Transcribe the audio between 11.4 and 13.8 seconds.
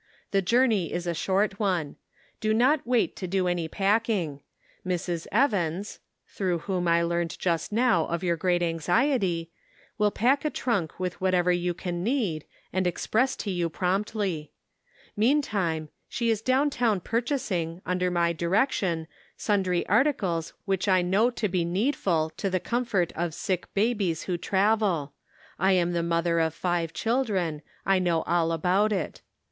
you can need, and express to you